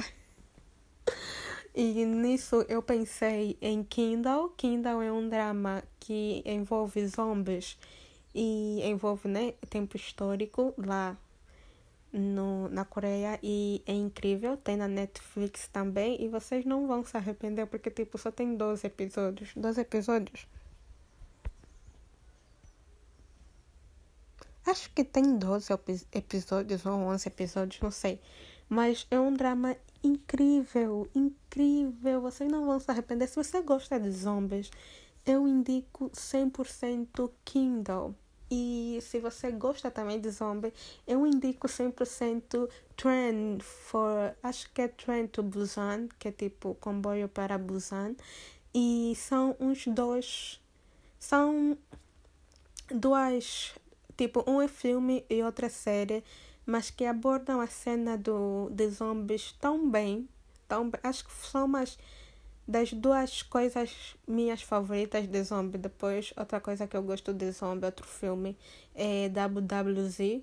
[1.76, 4.50] E nisso eu pensei em Kindle.
[4.56, 7.76] Kindle é um drama que envolve zombies
[8.32, 11.16] e envolve né, tempo histórico lá
[12.12, 14.56] no, na Coreia e é incrível.
[14.56, 18.87] Tem na Netflix também e vocês não vão se arrepender porque tipo só tem 12
[18.87, 19.50] episódios.
[19.56, 20.46] 12 episódios.
[24.66, 25.72] Acho que tem 12
[26.12, 28.20] episódios ou 11 episódios, não sei.
[28.68, 32.20] Mas é um drama incrível, incrível.
[32.20, 33.29] Vocês não vão se arrepender.
[33.29, 34.70] Se você gosta de zombies,
[35.27, 38.14] eu indico 100% Kindle.
[38.50, 40.72] E se você gosta também de zombie,
[41.07, 44.37] eu indico 100% Train for.
[44.42, 48.14] Acho que é Train to Busan, que é tipo comboio para Busan.
[48.72, 50.61] E são uns dois.
[51.18, 51.77] São
[52.90, 53.74] duas.
[54.16, 56.22] Tipo, um é filme e outra série
[56.66, 60.29] mas que abordam a cena do, de zombies tão bem,
[60.66, 61.00] tão bem.
[61.03, 61.98] Acho que são umas
[62.66, 65.79] das duas coisas minhas favoritas de zombie.
[65.79, 68.57] Depois, outra coisa que eu gosto de zombie, outro filme,
[68.94, 70.42] é WWZ,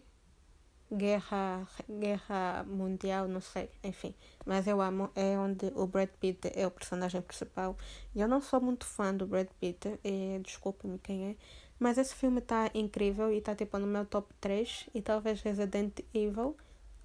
[0.94, 4.14] Guerra, Guerra Mundial, não sei, enfim.
[4.46, 7.76] Mas eu amo, é onde o Brad Pitt é o personagem principal.
[8.14, 11.36] E eu não sou muito fã do Brad Pitt, é, desculpe-me quem é.
[11.82, 14.88] Mas esse filme está incrível e está tipo no meu top 3.
[14.94, 16.56] E talvez Resident Evil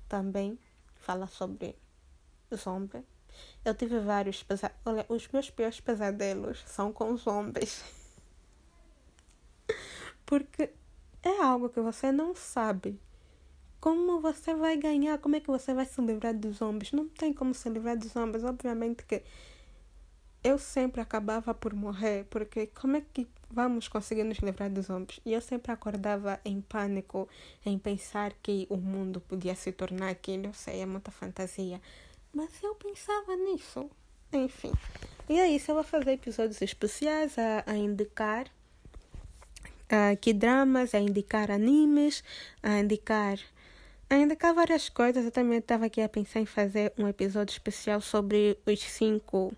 [0.06, 0.58] também
[0.96, 1.74] fala sobre
[2.54, 3.02] zombies.
[3.64, 4.82] Eu tive vários pesadelos.
[4.84, 7.82] Olha, os meus piores pesadelos são com zombies.
[10.26, 10.68] Porque
[11.22, 13.00] é algo que você não sabe.
[13.80, 15.16] Como você vai ganhar?
[15.20, 16.92] Como é que você vai se livrar dos zombies?
[16.92, 18.44] Não tem como se livrar dos zombies.
[18.44, 19.22] Obviamente que
[20.44, 25.20] eu sempre acabava por morrer, porque como é que vamos conseguir nos livrar dos zombies?
[25.24, 27.28] E eu sempre acordava em pânico,
[27.64, 31.80] em pensar que o mundo podia se tornar aquilo, sei, é muita fantasia.
[32.32, 33.88] Mas eu pensava nisso.
[34.32, 34.72] Enfim.
[35.28, 38.46] E é isso, eu vou fazer episódios especiais a, a indicar
[39.86, 42.22] uh, que dramas, a indicar animes,
[42.62, 43.38] a indicar
[44.08, 45.24] a indicar várias coisas.
[45.24, 49.52] Eu também estava aqui a pensar em fazer um episódio especial sobre os cinco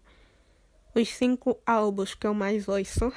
[0.95, 3.13] os cinco álbuns que eu mais ouço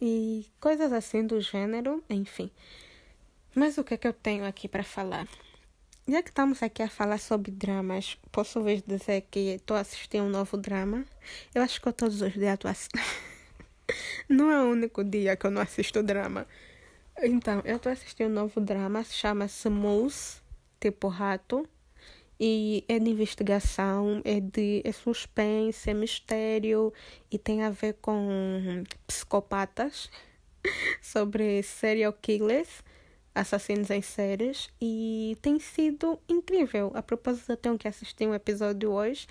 [0.00, 2.50] e coisas assim do gênero, enfim.
[3.54, 5.28] Mas o que é que eu tenho aqui para falar?
[6.08, 10.30] Já que estamos aqui a falar sobre dramas, posso vos dizer que estou assistindo um
[10.30, 11.04] novo drama.
[11.54, 13.02] Eu acho que eu todos os dias estou assistindo.
[14.28, 16.46] não é o único dia que eu não assisto drama.
[17.18, 20.40] Então, eu estou assistindo um novo drama, chama-se Moose,
[20.80, 21.68] tipo rato.
[22.44, 26.92] E é de investigação, é de é suspense, é mistério
[27.30, 30.10] e tem a ver com psicopatas,
[31.00, 32.82] sobre serial killers,
[33.32, 34.70] assassinos em séries.
[34.80, 36.90] E tem sido incrível.
[36.96, 39.28] A propósito, eu tenho que assistir um episódio hoje.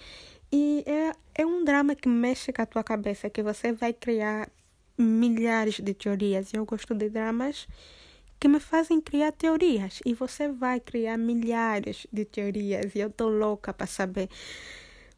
[0.49, 4.49] E é, é um drama que mexe com a tua cabeça, que você vai criar
[4.97, 6.53] milhares de teorias.
[6.53, 7.67] Eu gosto de dramas
[8.41, 9.99] que me fazem criar teorias.
[10.03, 12.95] E você vai criar milhares de teorias.
[12.95, 14.29] E eu estou louca para saber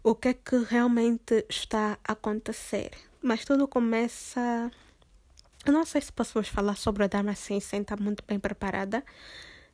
[0.03, 2.91] o que é que realmente está a acontecer.
[3.21, 4.69] Mas tudo começa.
[5.65, 8.37] Eu não sei se posso vos falar sobre o Dharma assim, sem estar muito bem
[8.37, 9.01] preparada.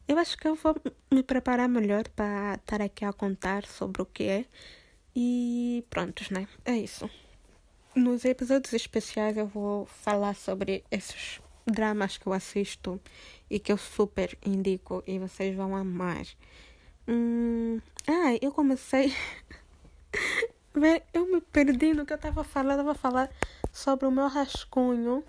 [0.08, 0.76] eu acho que eu vou
[1.12, 4.46] me preparar melhor para estar aqui a contar sobre o que é.
[5.16, 6.48] E prontos, né?
[6.64, 7.10] É isso.
[7.96, 13.00] Nos episódios especiais eu vou falar sobre esses dramas que eu assisto
[13.50, 16.26] e que eu super indico e vocês vão amar.
[17.08, 19.14] Hum, ah, eu comecei.
[21.14, 22.80] eu me perdi no que eu estava falando.
[22.80, 23.30] Eu estava falar
[23.72, 25.24] sobre o meu rascunho.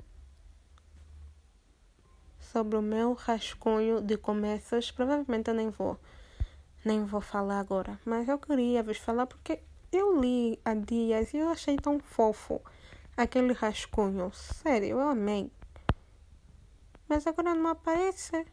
[2.39, 4.91] Sobre o meu rascunho de começos.
[4.91, 5.99] Provavelmente eu nem vou.
[6.85, 7.99] Nem vou falar agora.
[8.05, 12.61] Mas eu queria vos falar porque eu li há dias e eu achei tão fofo
[13.17, 14.31] aquele rascunho.
[14.33, 15.51] Sério, eu amei.
[17.11, 18.47] Mas agora não aparece.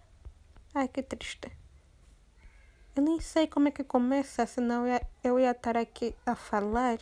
[0.73, 1.55] Ai, que triste.
[2.95, 6.35] Eu nem sei como é que começa, senão eu ia, eu ia estar aqui a
[6.35, 6.97] falar.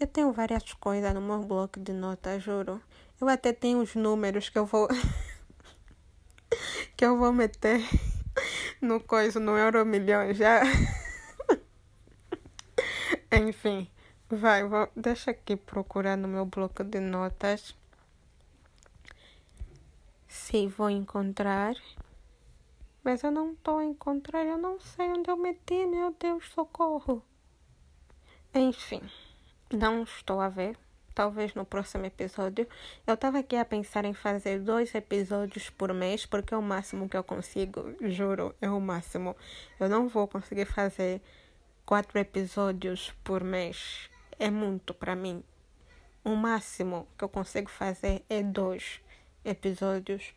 [0.00, 2.80] Eu tenho várias coisas no meu bloco de notas, juro.
[3.20, 4.88] Eu até tenho os números que eu vou.
[6.96, 7.82] que eu vou meter
[8.80, 10.62] no coisa, no Euro Milhão já.
[13.30, 13.90] Enfim,
[14.30, 17.76] vai, vou, deixa aqui procurar no meu bloco de notas.
[20.32, 21.74] Se vou encontrar.
[23.04, 27.22] Mas eu não estou a encontrar, eu não sei onde eu meti, meu Deus, socorro.
[28.54, 29.02] Enfim,
[29.70, 30.74] não estou a ver.
[31.14, 32.66] Talvez no próximo episódio.
[33.06, 37.10] Eu estava aqui a pensar em fazer dois episódios por mês, porque é o máximo
[37.10, 39.36] que eu consigo, juro, é o máximo.
[39.78, 41.20] Eu não vou conseguir fazer
[41.84, 44.08] quatro episódios por mês.
[44.38, 45.44] É muito para mim.
[46.24, 49.02] O máximo que eu consigo fazer é dois
[49.44, 50.34] episódios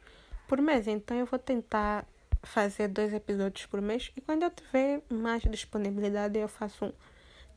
[0.47, 0.87] por mês.
[0.87, 2.05] Então eu vou tentar
[2.43, 6.93] fazer dois episódios por mês e quando eu tiver mais disponibilidade eu faço um.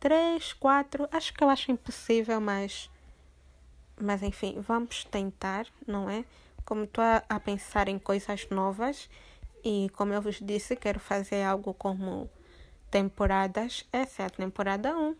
[0.00, 2.88] Três, quatro, acho que eu acho impossível, mas
[4.00, 6.24] mas enfim, vamos tentar, não é?
[6.64, 9.10] Como estou a, a pensar em coisas novas
[9.64, 12.30] e como eu vos disse, quero fazer algo como
[12.90, 13.84] temporadas.
[13.92, 15.16] Essa é a temporada 1.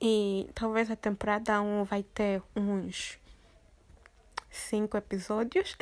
[0.00, 3.18] E talvez a temporada 1 vai ter uns
[4.56, 5.76] cinco episódios.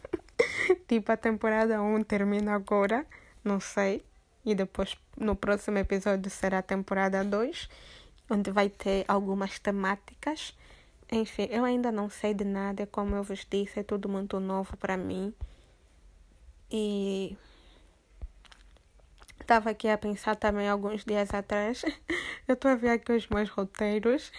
[0.86, 3.06] tipo, a temporada 1 termina agora,
[3.44, 4.04] não sei.
[4.44, 7.68] E depois, no próximo episódio, será a temporada 2,
[8.30, 10.56] onde vai ter algumas temáticas.
[11.10, 14.76] Enfim, eu ainda não sei de nada, como eu vos disse, é tudo muito novo
[14.76, 15.32] para mim.
[16.70, 17.36] E
[19.40, 21.84] estava aqui a pensar também alguns dias atrás.
[22.48, 24.32] eu estou a ver aqui os meus roteiros.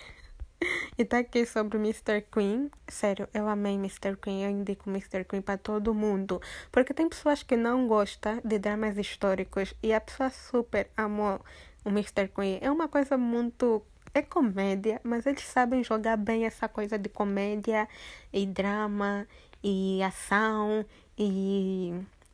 [0.97, 2.21] E tá aqui sobre Mr.
[2.31, 2.71] Queen.
[2.87, 4.15] Sério, eu amei Mr.
[4.17, 4.43] Queen.
[4.43, 5.23] Eu indico Mr.
[5.23, 6.41] Queen para todo mundo.
[6.71, 9.73] Porque tem pessoas que não gostam de dramas históricos.
[9.83, 11.39] E a pessoa super amou
[11.85, 12.27] o Mr.
[12.29, 12.59] Queen.
[12.61, 13.83] É uma coisa muito.
[14.13, 17.87] É comédia, mas eles sabem jogar bem essa coisa de comédia
[18.33, 19.27] e drama
[19.63, 20.83] e ação
[21.15, 21.93] e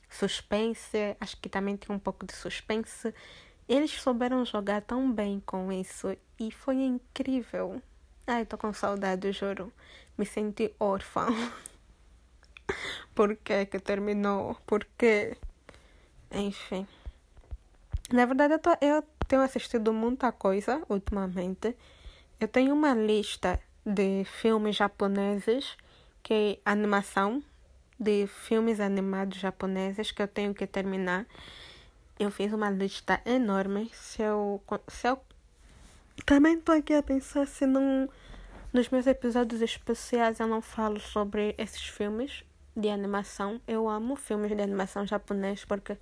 [0.09, 1.17] suspense.
[1.19, 3.13] Acho que também tem um pouco de suspense.
[3.67, 7.81] Eles souberam jogar tão bem com isso e foi incrível.
[8.25, 9.71] Ai, tô com saudade, juro.
[10.17, 11.27] Me senti órfã.
[13.13, 14.55] Por que que terminou?
[14.65, 15.35] Por quê?
[16.31, 16.87] Enfim.
[18.13, 21.75] Na verdade, eu, tô, eu tenho assistido muita coisa ultimamente.
[22.39, 25.75] Eu tenho uma lista de filmes japoneses,
[26.23, 26.33] que
[26.65, 27.43] é animação,
[27.99, 31.25] de filmes animados japoneses que eu tenho que terminar.
[32.17, 33.91] Eu fiz uma lista enorme.
[33.93, 35.19] Se eu, se eu
[36.25, 38.09] também estou aqui a pensar se não.
[38.71, 42.43] Nos meus episódios especiais eu não falo sobre esses filmes
[42.75, 43.61] de animação.
[43.67, 45.97] Eu amo filmes de animação japonês porque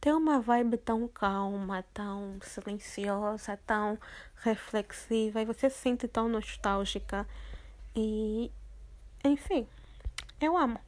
[0.00, 3.98] tem uma vibe tão calma, tão silenciosa, tão
[4.44, 7.26] reflexiva e você se sente tão nostálgica.
[7.96, 8.50] E.
[9.24, 9.66] Enfim,
[10.40, 10.78] eu amo.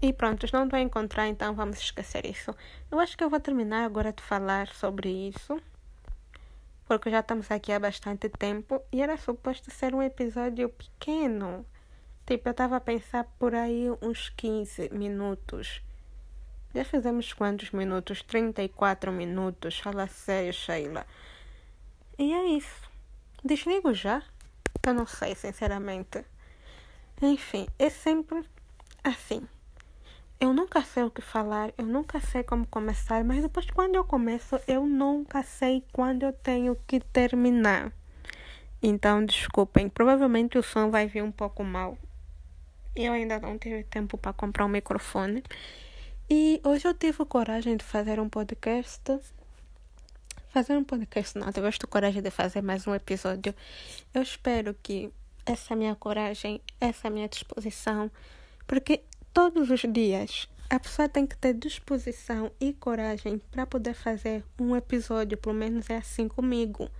[0.00, 2.54] E pronto, não estou a encontrar, então vamos esquecer isso.
[2.90, 5.60] Eu acho que eu vou terminar agora de falar sobre isso
[6.88, 11.66] porque já estamos aqui há bastante tempo e era suposto ser um episódio pequeno.
[12.26, 15.82] Tipo, eu estava a pensar por aí uns 15 minutos.
[16.74, 18.22] Já fizemos quantos minutos?
[18.22, 19.78] 34 minutos.
[19.78, 21.06] Fala sério, Sheila.
[22.18, 22.90] E é isso.
[23.44, 24.22] Desligo já?
[24.86, 26.24] Eu não sei, sinceramente.
[27.20, 28.42] Enfim, é sempre
[29.04, 29.46] assim.
[30.40, 34.04] Eu nunca sei o que falar, eu nunca sei como começar, mas depois quando eu
[34.04, 37.92] começo, eu nunca sei quando eu tenho que terminar.
[38.80, 41.98] Então, desculpem, provavelmente o som vai vir um pouco mal.
[42.94, 45.42] Eu ainda não tive tempo para comprar um microfone.
[46.30, 49.02] E hoje eu tive coragem de fazer um podcast.
[50.50, 53.52] Fazer um podcast, não, tive coragem de fazer mais um episódio.
[54.14, 55.12] Eu espero que
[55.44, 58.08] essa minha coragem, essa minha disposição,
[58.68, 59.02] porque
[59.38, 60.48] todos os dias.
[60.68, 65.88] A pessoa tem que ter disposição e coragem para poder fazer um episódio, pelo menos
[65.88, 66.90] é assim comigo.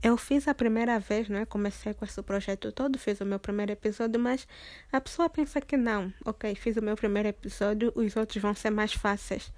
[0.00, 1.44] Eu fiz a primeira vez, né?
[1.44, 4.46] Comecei com esse projeto todo, fiz o meu primeiro episódio, mas
[4.92, 6.14] a pessoa pensa que não.
[6.24, 9.52] Ok, fiz o meu primeiro episódio, os outros vão ser mais fáceis.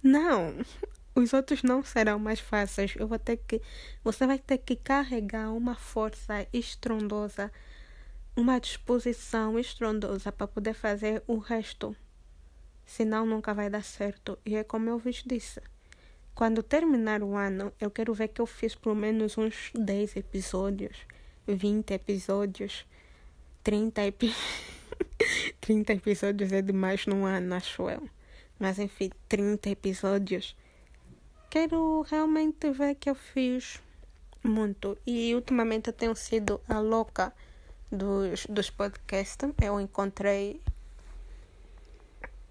[0.00, 0.54] Não,
[1.12, 2.94] os outros não serão mais fáceis.
[2.96, 3.60] Eu vou ter que,
[4.04, 7.50] você vai ter que carregar uma força estrondosa,
[8.38, 11.96] uma disposição estrondosa para poder fazer o resto.
[12.86, 14.38] Senão nunca vai dar certo.
[14.46, 15.60] E é como eu vos disse.
[16.36, 20.98] Quando terminar o ano, eu quero ver que eu fiz pelo menos uns 10 episódios,
[21.48, 22.86] 20 episódios,
[23.64, 24.32] 30, epi
[25.60, 28.08] 30 episódios é demais num ano, acho eu.
[28.56, 30.54] Mas enfim, 30 episódios.
[31.50, 33.82] Quero realmente ver que eu fiz
[34.44, 34.96] muito.
[35.04, 37.32] E ultimamente eu tenho sido a louca
[37.90, 39.36] dos, dos podcasts.
[39.60, 40.60] Eu encontrei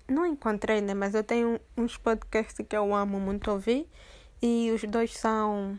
[0.08, 0.94] não encontrei, né?
[0.94, 3.88] Mas eu tenho uns podcasts que eu amo muito ouvir.
[4.42, 5.78] E os dois são.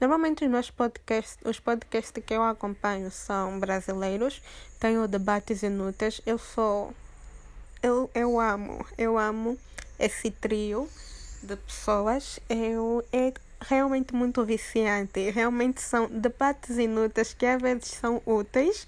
[0.00, 4.40] Normalmente os meus podcasts, os podcasts que eu acompanho são brasileiros.
[4.78, 6.20] Tenho debates inúteis.
[6.24, 6.94] Eu sou.
[7.82, 9.58] Eu, eu amo, eu amo
[9.98, 10.88] esse trio
[11.42, 12.38] de pessoas.
[12.48, 15.30] Eu, é realmente muito viciante.
[15.30, 18.86] Realmente são debates inúteis que às vezes são úteis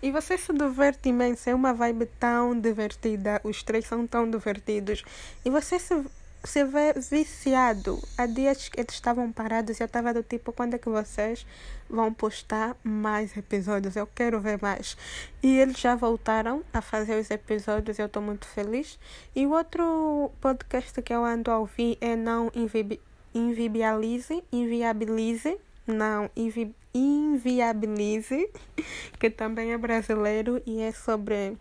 [0.00, 5.04] e você se diverte imenso, é uma vibe tão divertida, os três são tão divertidos.
[5.44, 6.04] E você se,
[6.44, 8.00] se vê viciado.
[8.16, 11.44] Há dias que eles estavam parados e eu estava do tipo, quando é que vocês
[11.90, 13.96] vão postar mais episódios?
[13.96, 14.96] Eu quero ver mais.
[15.42, 19.00] E eles já voltaram a fazer os episódios eu estou muito feliz.
[19.34, 23.00] E o outro podcast que eu ando a ouvir é Não Invi
[23.38, 28.50] Inviabilize, Inviabilize, Não Invi Inviabilize,
[29.20, 31.56] que também é brasileiro e é sobre.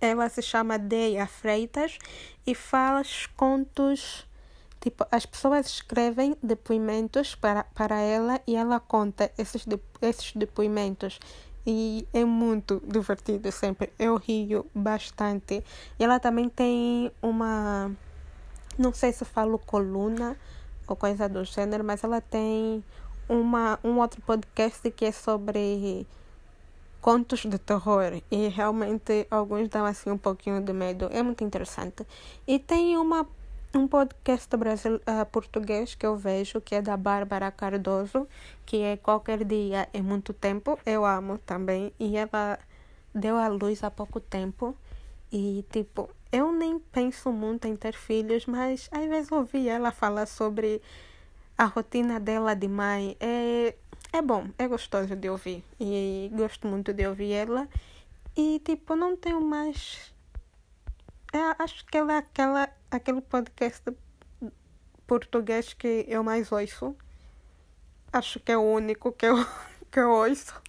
[0.00, 1.96] Ela se chama Deia Freitas
[2.44, 4.26] e faz contos.
[4.80, 11.20] Tipo, as pessoas escrevem depoimentos para, para ela e ela conta esses, de, esses depoimentos.
[11.64, 13.92] E é muito divertido sempre.
[13.98, 15.64] Eu rio bastante.
[15.98, 17.92] E ela também tem uma.
[18.76, 20.36] Não sei se falo coluna
[20.86, 22.84] ou coisa do gênero, mas ela tem
[23.28, 26.06] uma, um outro podcast que é sobre
[27.00, 31.08] contos de terror e realmente alguns dão assim um pouquinho de medo.
[31.12, 32.06] É muito interessante.
[32.46, 33.26] E tem uma
[33.76, 34.96] um podcast brasile...
[34.96, 38.28] uh, português que eu vejo que é da Bárbara Cardoso,
[38.64, 40.78] que é Qualquer Dia é Muito Tempo.
[40.86, 41.92] Eu amo também.
[41.98, 42.58] E ela
[43.14, 44.76] deu à luz há pouco tempo.
[45.32, 50.26] E tipo, eu nem penso muito em ter filhos, mas às vezes ouvi ela falar
[50.26, 50.82] sobre
[51.56, 53.76] a rotina dela de mãe é,
[54.12, 55.62] é bom, é gostoso de ouvir.
[55.78, 57.68] E gosto muito de ouvir ela.
[58.36, 60.12] E tipo, não tenho mais.
[61.32, 63.84] É, acho que ela é aquela, aquele podcast
[65.06, 66.96] português que eu mais ouço.
[68.12, 69.36] Acho que é o único que eu,
[69.88, 70.60] que eu ouço.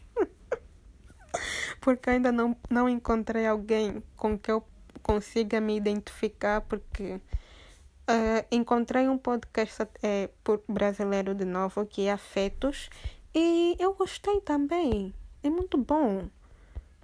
[1.82, 4.64] porque ainda não, não encontrei alguém com que eu
[5.02, 7.20] consiga me identificar, porque
[8.08, 12.88] Uh, encontrei um podcast é, por brasileiro de novo que é Afetos
[13.34, 15.12] e eu gostei também.
[15.42, 16.30] É muito bom.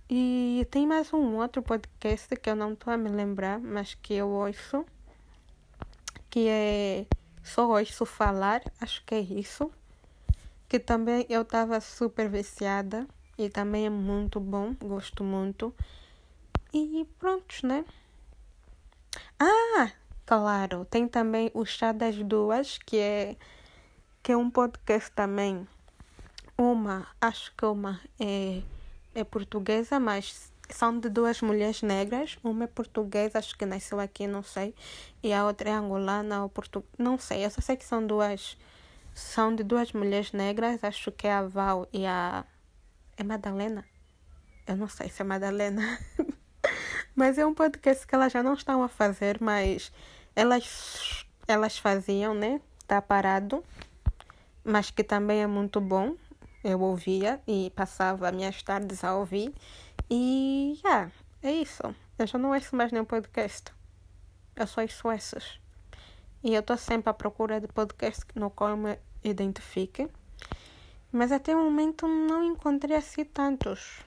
[0.08, 4.14] E tem mais um outro podcast que eu não estou a me lembrar, mas que
[4.14, 4.86] eu ouço,
[6.30, 7.08] que é
[7.42, 9.72] Só Ouço Falar, acho que é isso.
[10.70, 15.74] Que também eu estava super viciada e também é muito bom, gosto muito.
[16.74, 17.84] E pronto, né?
[19.38, 19.92] Ah!
[20.26, 23.36] Claro, tem também o Chá das Duas, que é,
[24.24, 25.68] que é um podcast também.
[26.58, 28.62] Uma, acho que uma é,
[29.14, 32.38] é portuguesa, mas são de duas mulheres negras.
[32.42, 34.74] Uma é portuguesa, acho que nasceu aqui, não sei.
[35.22, 37.46] E a outra é angolana ou portuguesa, não sei.
[37.46, 38.58] Eu só sei que são duas,
[39.14, 40.82] são de duas mulheres negras.
[40.82, 42.46] Acho que é a Val e a.
[43.18, 43.84] É Madalena?
[44.66, 46.00] Eu não sei se é Madalena.
[47.16, 49.92] mas é um podcast que elas já não estão a fazer, mas
[50.36, 52.62] elas, elas faziam, né?
[52.88, 53.64] Tá parado,
[54.64, 56.16] mas que também é muito bom.
[56.64, 59.54] Eu ouvia e passava minhas tardes a ouvir.
[60.10, 61.82] E, yeah, é isso.
[62.20, 63.72] Eu já não ouço mais nenhum podcast.
[64.56, 65.60] Eu só ouço esses.
[66.44, 70.08] E eu estou sempre à procura de podcast no qual eu me identifique.
[71.12, 74.02] Mas até o momento não encontrei assim tantos.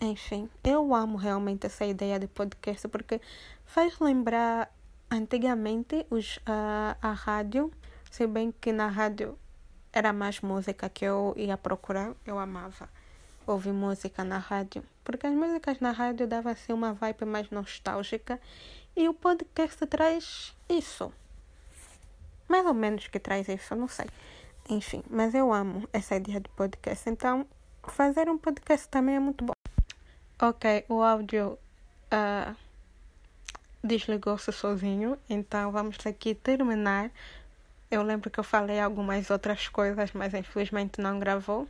[0.00, 3.20] Enfim, eu amo realmente essa ideia de podcast porque
[3.64, 4.70] faz lembrar
[5.10, 7.72] Antigamente, os, a, a rádio,
[8.10, 9.38] se bem que na rádio
[9.90, 12.90] era mais música que eu ia procurar, eu amava
[13.46, 18.38] ouvir música na rádio, porque as músicas na rádio davam assim uma vibe mais nostálgica
[18.94, 21.10] e o podcast traz isso.
[22.46, 24.06] Mais ou menos que traz isso, não sei.
[24.68, 27.46] Enfim, mas eu amo essa ideia de podcast, então
[27.84, 29.57] fazer um podcast também é muito bom.
[30.40, 31.58] Ok, o áudio
[32.12, 32.54] uh,
[33.82, 37.10] desligou-se sozinho, então vamos aqui terminar.
[37.90, 41.66] Eu lembro que eu falei algumas outras coisas, mas infelizmente não gravou.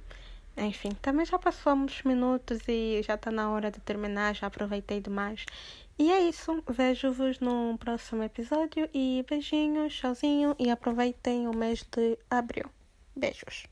[0.55, 5.01] Enfim, também já passou uns minutos e já está na hora de terminar, já aproveitei
[5.01, 5.47] demais.
[5.99, 12.19] E é isso, vejo-vos no próximo episódio e beijinhos, tchauzinho e aproveitem o mês de
[12.29, 12.69] abril.
[13.17, 13.67] Beijos.